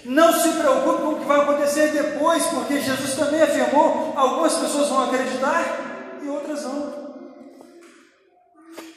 [0.05, 4.87] Não se preocupe com o que vai acontecer depois, porque Jesus também afirmou: algumas pessoas
[4.87, 7.05] vão acreditar e outras não.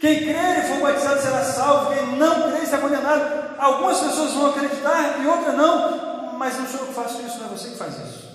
[0.00, 3.58] Quem crer e for batizado será salvo, quem não crer está condenado.
[3.58, 7.46] Algumas pessoas vão acreditar e outras não, mas não sou eu que faço isso, não
[7.46, 8.28] é você que faz isso.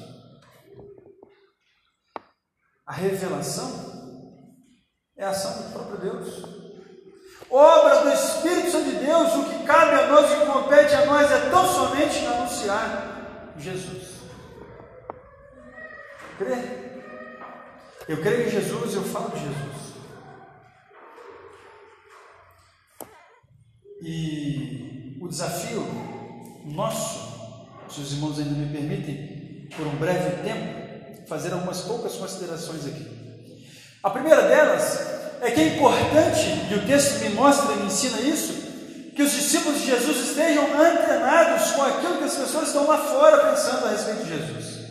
[2.86, 3.71] A revelação
[5.15, 6.62] é a ação do próprio Deus
[7.49, 11.32] obra do Espírito Santo de Deus, o que cabe a nós, que compete a nós
[11.32, 14.13] é tão somente anunciar Jesus.
[16.38, 17.03] Crer.
[18.08, 19.93] Eu creio em Jesus, eu falo de Jesus.
[24.01, 25.86] E o desafio
[26.65, 32.86] nosso, se os irmãos ainda me permitem, por um breve tempo, fazer algumas poucas considerações
[32.86, 33.23] aqui.
[34.03, 35.12] A primeira delas
[35.43, 38.53] é que é importante, e o texto me mostra, me ensina isso,
[39.13, 43.49] que os discípulos de Jesus estejam antenados com aquilo que as pessoas estão lá fora
[43.49, 44.84] pensando a respeito de Jesus.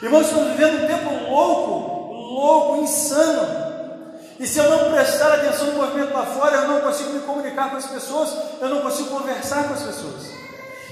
[0.00, 3.68] Irmãos, estamos vivendo um tempo louco, louco, insano.
[4.38, 7.70] E se eu não prestar atenção no movimento lá fora, eu não consigo me comunicar
[7.70, 10.38] com as pessoas, eu não consigo conversar com as pessoas.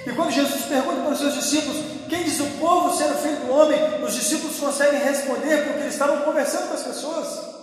[0.05, 3.37] E quando Jesus pergunta para os seus discípulos, quem diz o povo ser o filho
[3.37, 7.56] do homem, os discípulos conseguem responder porque eles estavam conversando com as pessoas.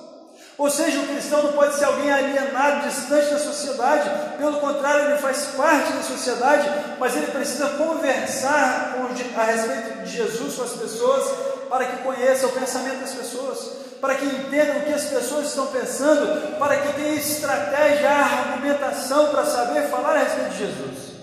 [0.57, 5.17] Ou seja, o cristão não pode ser alguém alienado, distante da sociedade, pelo contrário, ele
[5.17, 8.95] faz parte da sociedade, mas ele precisa conversar
[9.35, 13.57] a respeito de Jesus com as pessoas, para que conheça o pensamento das pessoas,
[13.99, 19.45] para que entenda o que as pessoas estão pensando, para que tenha estratégia, argumentação para
[19.45, 21.13] saber falar a respeito de Jesus.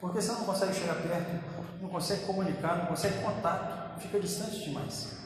[0.00, 1.40] Porque você não consegue chegar perto,
[1.80, 5.20] não consegue comunicar, não consegue contato, fica distante demais.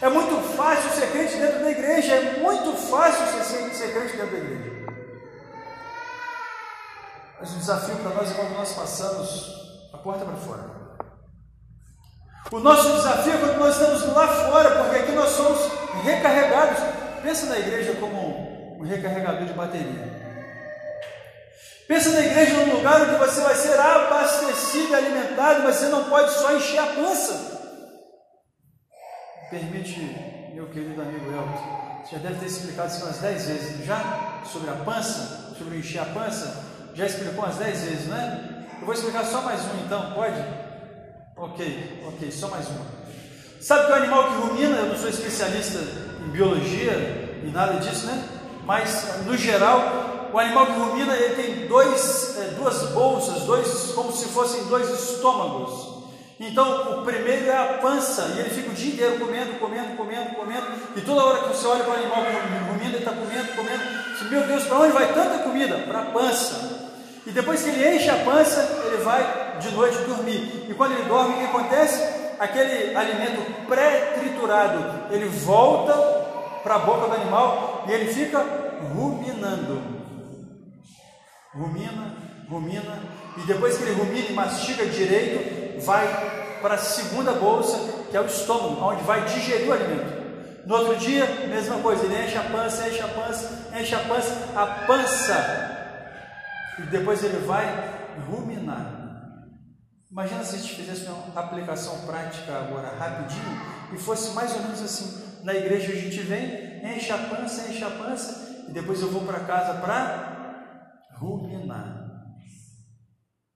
[0.00, 4.32] É muito fácil ser crente dentro da igreja, é muito fácil ser, ser crente dentro
[4.32, 4.74] da igreja.
[7.40, 10.84] Mas o desafio para nós é quando nós passamos a porta para fora.
[12.52, 15.70] O nosso desafio é quando nós estamos lá fora, porque aqui nós somos
[16.04, 16.78] recarregados.
[17.22, 20.24] Pensa na igreja como um recarregador de bateria.
[21.86, 26.04] Pensa na igreja num lugar onde você vai ser abastecido e alimentado, mas você não
[26.04, 27.53] pode só encher a pança.
[29.54, 30.00] Permite,
[30.52, 34.42] meu querido amigo Elton, já deve ter explicado isso umas 10 vezes, já?
[34.44, 38.64] Sobre a pança, sobre encher a pança, já explicou umas 10 vezes, não é?
[38.80, 40.42] Eu vou explicar só mais um então, pode?
[41.36, 42.84] Ok, ok, só mais uma.
[43.60, 45.78] Sabe que o animal que rumina, eu não sou especialista
[46.26, 48.28] em biologia e nada disso, né?
[48.64, 54.10] Mas, no geral, o animal que rumina, ele tem dois, é, duas bolsas, dois, como
[54.10, 55.93] se fossem dois estômagos.
[56.40, 60.34] Então, o primeiro é a pança, e ele fica o dia inteiro comendo, comendo, comendo,
[60.34, 60.66] comendo,
[60.96, 64.30] e toda hora que você olha para o animal comendo, ele está comendo, comendo.
[64.30, 65.78] Meu Deus, para onde vai tanta comida?
[65.78, 66.92] Para a pança.
[67.26, 70.66] E depois que ele enche a pança, ele vai de noite dormir.
[70.68, 72.02] E quando ele dorme, o que acontece?
[72.38, 75.92] Aquele alimento pré-triturado, ele volta
[76.64, 78.44] para a boca do animal e ele fica
[78.92, 79.82] ruminando.
[81.54, 82.16] Rumina,
[82.48, 83.02] rumina,
[83.36, 87.78] e depois que ele rumina e mastiga direito, vai para a segunda bolsa,
[88.10, 90.24] que é o estômago, onde vai digerir o alimento.
[90.66, 94.48] No outro dia, mesma coisa, ele enche a pança, enche a pança, enche a pança,
[94.56, 95.74] a pança,
[96.78, 97.66] e depois ele vai
[98.26, 99.04] ruminar.
[100.10, 103.60] Imagina se a gente fizesse uma aplicação prática agora, rapidinho,
[103.92, 105.42] e fosse mais ou menos assim.
[105.42, 109.22] Na igreja a gente vem, enche a pança, enche a pança, e depois eu vou
[109.24, 110.70] para casa para
[111.18, 112.04] ruminar.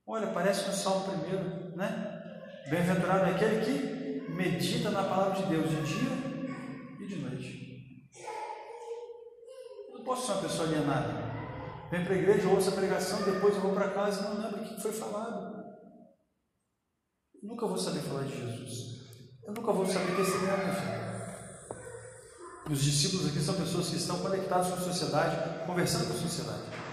[0.06, 2.17] Olha, parece no Salmo primeiro, né?
[2.70, 8.10] Bem-aventurado é aquele que medita na palavra de Deus de dia de noite.
[9.88, 11.28] Eu não posso ser uma pessoa alienada.
[11.90, 14.60] Vem para a igreja, ouço a pregação, depois eu vou para casa e não lembro
[14.60, 15.64] o que foi falado.
[17.42, 18.98] Eu nunca vou saber falar de Jesus.
[19.46, 21.08] Eu nunca vou saber testemunhar meu filho.
[22.68, 26.20] E os discípulos aqui são pessoas que estão conectadas com a sociedade, conversando com a
[26.20, 26.87] sociedade.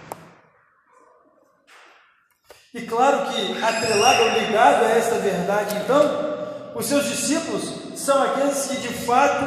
[2.75, 8.65] E claro que, atrelado ou ligado a esta verdade, então, os seus discípulos são aqueles
[8.65, 9.45] que de fato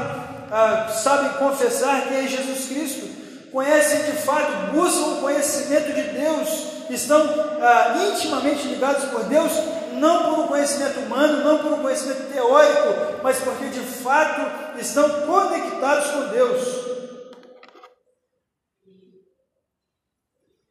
[0.51, 3.07] ah, sabem confessar quem é Jesus Cristo,
[3.53, 6.49] conhecem de fato, buscam o conhecimento de Deus,
[6.88, 7.21] estão
[7.61, 9.53] ah, intimamente ligados por Deus,
[9.93, 15.07] não por um conhecimento humano, não por um conhecimento teórico, mas porque de fato estão
[15.27, 16.88] conectados com Deus.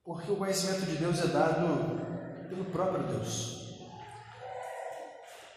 [0.04, 2.07] Porque o conhecimento de Deus é dado
[2.50, 3.58] pelo próprio Deus.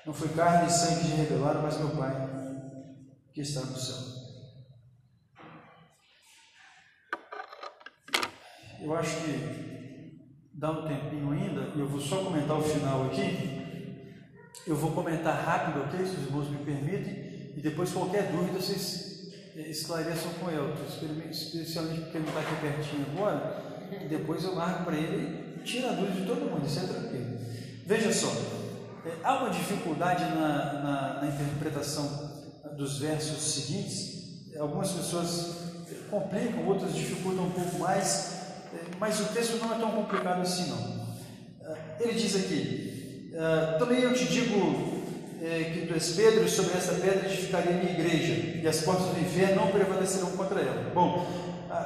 [0.04, 2.40] Não foi carne e sangue que revelaram, mas meu Pai
[3.32, 4.20] que está no céu.
[8.80, 10.18] Eu acho que
[10.54, 13.60] dá um tempinho ainda, eu vou só comentar o final aqui.
[14.66, 16.04] Eu vou comentar rápido, ok?
[16.04, 20.74] Se os irmãos me permitem, e depois qualquer dúvida vocês esclareçam com eu,
[21.30, 25.92] especialmente porque ele está aqui pertinho agora, e depois eu marco para ele tiro a
[25.92, 27.38] dúvida de todo mundo, isso é tranquilo.
[27.86, 28.32] Veja só,
[29.06, 32.30] é, há uma dificuldade na, na, na interpretação
[32.76, 34.10] dos versos seguintes.
[34.58, 35.56] Algumas pessoas
[36.10, 38.40] complicam, outras dificultam um pouco mais,
[38.98, 41.00] mas o texto não é tão complicado assim não.
[42.00, 43.32] Ele diz aqui,
[43.78, 45.00] também eu te digo
[45.38, 49.20] que tu és Pedro, e sobre essa pedra edificarei minha igreja, e as portas do
[49.20, 50.90] inferno não prevalecerão contra ela.
[50.92, 51.26] Bom,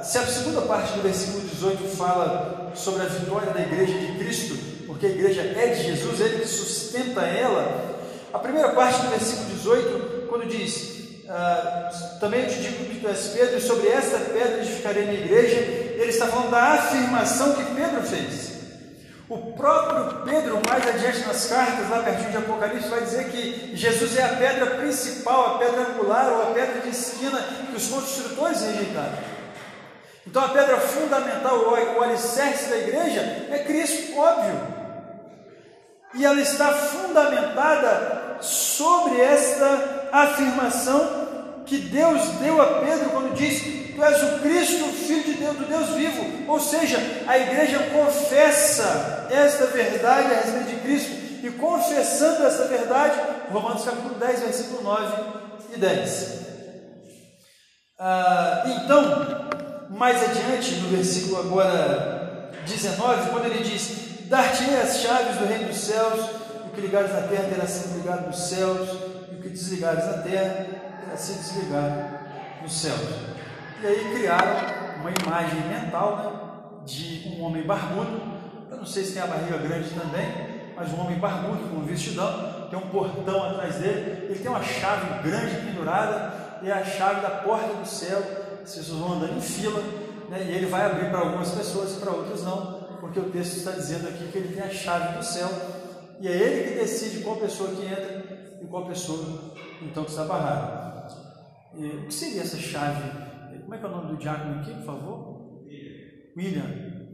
[0.03, 4.57] se a segunda parte do versículo 18 fala sobre a vitória da igreja de Cristo,
[4.87, 7.95] porque a igreja é de Jesus, ele que sustenta ela,
[8.33, 10.95] a primeira parte do versículo 18, quando diz:
[11.25, 15.25] Uh, também eu te digo que tu és Pedro, e sobre esta pedra edificarei minha
[15.25, 15.55] igreja.
[15.55, 18.55] Ele está falando da afirmação que Pedro fez.
[19.27, 24.15] O próprio Pedro, mais adiante nas cartas, lá pertinho de Apocalipse, vai dizer que Jesus
[24.17, 28.61] é a pedra principal, a pedra angular ou a pedra de esquina que os construtores
[28.61, 29.34] rejeitaram.
[30.27, 34.59] Então a pedra fundamental, o alicerce da igreja é Cristo, óbvio.
[36.15, 44.03] E ela está fundamentada sobre esta afirmação que Deus deu a Pedro quando disse: Tu
[44.03, 46.51] és o Cristo, filho de Deus, do Deus vivo.
[46.51, 51.11] Ou seja, a igreja confessa esta verdade a respeito de Cristo,
[51.45, 53.19] e confessando esta verdade,
[53.51, 55.23] Romanos capítulo 10, versículo 9
[55.75, 56.45] e 10.
[57.97, 59.44] Ah, então,
[59.89, 65.77] mais adiante, no versículo agora 19, quando ele diz: Dar-te-ei as chaves do reino dos
[65.77, 66.29] céus,
[66.65, 68.89] o que ligares na terra terá sido ligado nos céus,
[69.31, 70.65] e o que desligares na terra
[71.03, 72.19] terá sido desligado
[72.61, 73.35] nos céus.
[73.81, 74.55] E aí criaram
[74.99, 78.35] uma imagem mental né, de um homem barbudo.
[78.71, 80.27] Eu não sei se tem a barriga grande também,
[80.75, 84.63] mas um homem barbudo com um vestidão, tem um portão atrás dele, ele tem uma
[84.63, 86.33] chave grande pendurada,
[86.63, 88.21] e é a chave da porta do céu.
[88.65, 89.79] As pessoas vão andando em fila,
[90.27, 93.57] né, e ele vai abrir para algumas pessoas e para outras não, porque o texto
[93.57, 95.47] está dizendo aqui que ele tem a chave do céu,
[96.19, 99.53] e é ele que decide qual pessoa que entra e qual pessoa
[99.83, 101.07] então que está barrada.
[101.75, 103.07] E, o que seria essa chave?
[103.61, 105.61] Como é que é o nome do diácono aqui, por favor?
[106.35, 106.65] William.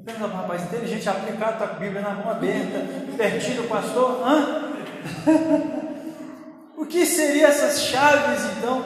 [0.05, 2.79] Pergunta para um rapaz inteligente, aplicado, está com a Bíblia na mão aberta,
[3.17, 4.21] pertinho do pastor.
[4.25, 4.71] Hã?
[6.79, 8.83] o que seriam essas chaves, então,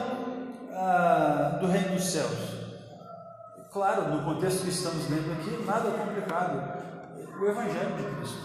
[0.72, 2.55] ah, do reino dos céus?
[3.76, 6.62] Claro, no contexto que estamos lendo aqui, nada complicado.
[7.38, 8.38] O Evangelho de Cristo.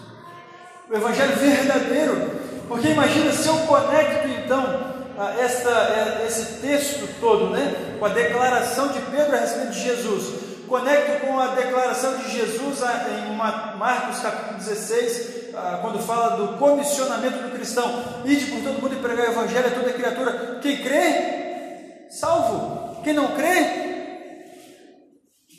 [0.90, 2.30] O Evangelho verdadeiro.
[2.68, 4.92] Porque imagina se eu conecto então
[5.38, 10.34] esta, esse texto todo, né, com a declaração de Pedro a respeito de Jesus,
[10.68, 17.38] conecto com a declaração de Jesus em Marcos capítulo 16, ah, quando fala do comissionamento
[17.38, 20.58] do cristão, ide por todo mundo e pregar o evangelho a toda criatura.
[20.60, 23.00] Quem crê, salvo.
[23.02, 23.91] Quem não crê,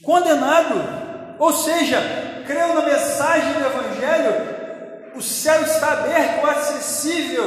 [0.04, 1.38] condenado.
[1.40, 2.00] Ou seja,
[2.46, 7.46] creu na mensagem do evangelho, o céu está aberto, acessível.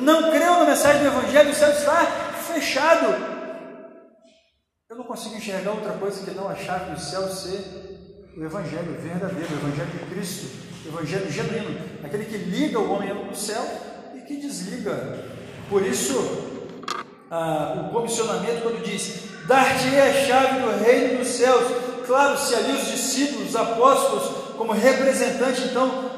[0.00, 2.06] Não creu na mensagem do evangelho, o céu está
[2.52, 3.38] fechado.
[4.88, 7.88] Eu não consigo enxergar outra coisa que não a chave do céu ser
[8.34, 10.46] o Evangelho verdadeiro, o Evangelho de Cristo,
[10.86, 13.62] o Evangelho genuíno, aquele que liga o homem ao céu
[14.14, 15.24] e que desliga.
[15.68, 16.14] Por isso,
[17.30, 21.64] ah, o comissionamento, quando diz: Dar-te-ei a chave do reino dos céus.
[22.08, 26.10] Claro, se ali os discípulos, os apóstolos, como representante, então,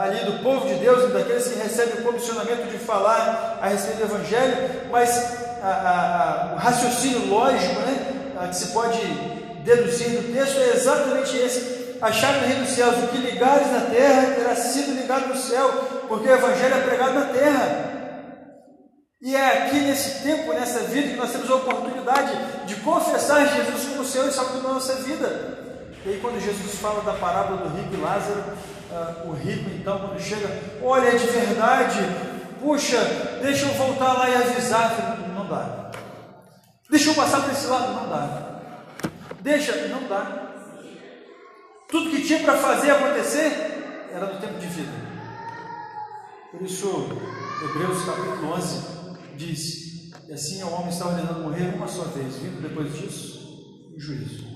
[0.00, 4.16] ali do povo de Deus, daqueles que recebem o comissionamento de falar a respeito do
[4.16, 4.56] Evangelho,
[4.90, 5.36] mas
[6.52, 8.98] o raciocínio lógico né, que se pode
[9.64, 11.96] deduzir do texto é exatamente esse.
[12.02, 15.36] A chave do reino dos céus, o que ligares na terra terá sido ligado no
[15.36, 15.68] céu,
[16.08, 17.97] porque o Evangelho é pregado na terra.
[19.20, 23.88] E é aqui nesse tempo, nessa vida, que nós temos a oportunidade de confessar Jesus
[23.88, 25.58] como Senhor e Salvador da nossa vida.
[26.06, 28.44] E aí, quando Jesus fala da parábola do rico e Lázaro,
[28.92, 30.48] uh, o rico, então, quando chega,
[30.80, 31.98] olha, de verdade,
[32.60, 32.98] puxa,
[33.42, 35.90] deixa eu voltar lá e avisar não dá.
[36.88, 38.60] Deixa eu passar por esse lado, não dá.
[39.40, 40.52] Deixa, não dá.
[41.88, 44.92] Tudo que tinha para fazer acontecer era no tempo de vida.
[46.52, 47.08] Por isso,
[47.64, 48.97] Hebreus capítulo 11
[49.38, 53.38] diz: E assim o homem está ordenado morrer uma só vez, vindo depois disso
[53.96, 54.46] o juízo.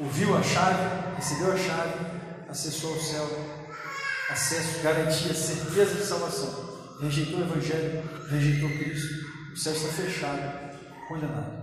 [0.00, 1.94] Ouviu a chave, recebeu a chave,
[2.48, 3.28] acessou ao céu,
[4.30, 6.70] acesso, garantia, certeza de salvação
[7.00, 10.78] rejeitou o Evangelho, rejeitou Cristo, o céu está fechado,
[11.08, 11.60] condenado.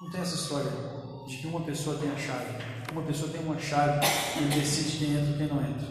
[0.00, 0.70] Não tem essa história
[1.28, 2.54] de que uma pessoa tem a chave,
[2.90, 4.06] uma pessoa tem uma chave
[4.40, 5.88] e decide quem entra e quem não entra.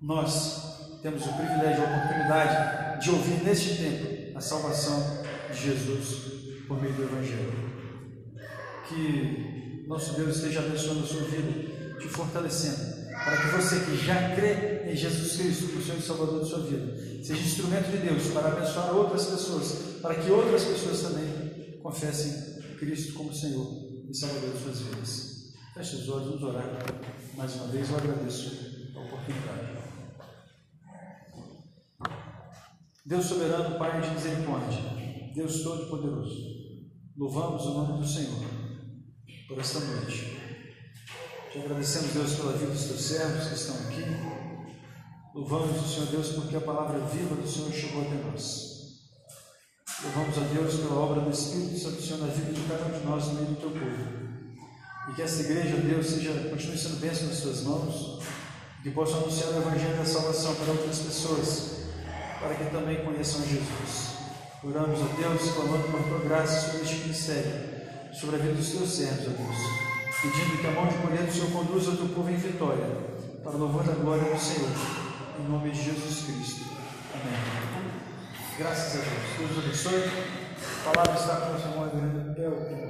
[0.00, 6.80] Nós temos o privilégio, a oportunidade de ouvir neste tempo a salvação de Jesus por
[6.80, 7.52] meio do Evangelho.
[8.88, 14.36] Que nosso Deus esteja abençoando a sua vida, te fortalecendo para que você que já
[14.36, 18.28] crê em Jesus Cristo, o Senhor e Salvador de sua vida, seja instrumento de Deus
[18.28, 22.32] para abençoar outras pessoas, para que outras pessoas também confessem
[22.78, 23.66] Cristo como Senhor
[24.08, 25.36] e Salvador de suas vidas.
[25.74, 26.76] Feche os olhos, vamos orar
[27.36, 27.90] mais uma vez.
[27.90, 29.65] Eu agradeço a oportunidade.
[33.06, 34.80] Deus soberano, Pai de misericórdia,
[35.32, 36.56] Deus todo-poderoso,
[37.16, 38.44] louvamos o nome do Senhor
[39.46, 40.36] por esta noite.
[41.52, 44.02] Te agradecemos, Deus, pela vida dos teus servos que estão aqui.
[45.32, 48.76] Louvamos o Senhor Deus porque a palavra viva do Senhor chegou até nós.
[50.02, 53.06] Louvamos a Deus pela obra do Espírito Santo Senhor na vida de cada um de
[53.06, 54.26] nós no meio do teu povo.
[55.10, 58.20] E que esta igreja, Deus, seja, continue sendo bênção nas suas mãos,
[58.82, 61.75] que possa anunciar o Evangelho da salvação para outras pessoas,
[62.40, 64.16] para que também conheçam Jesus.
[64.64, 67.52] Oramos a Deus, clamando por tua graça sobre este ministério,
[68.12, 69.86] sobre a vida dos teus servos, ó Deus
[70.22, 72.86] pedindo que a mão de colher do Senhor conduza o teu povo em vitória,
[73.44, 74.70] para o louvor da glória do Senhor,
[75.38, 76.66] em nome de Jesus Cristo.
[77.14, 77.90] Amém.
[78.58, 79.52] Graças a Deus.
[79.54, 80.10] Deus abençoe.
[80.80, 82.85] A palavra está com o seu irmão Adriano